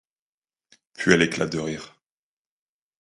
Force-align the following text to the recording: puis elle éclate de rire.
puis 0.93 1.13
elle 1.13 1.21
éclate 1.21 1.51
de 1.51 1.59
rire. 1.59 1.95